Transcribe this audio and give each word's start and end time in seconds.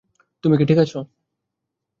তুমি 0.43 0.55
কি 0.57 0.65
ঠিক 0.65 0.79
আছ? 0.79 0.93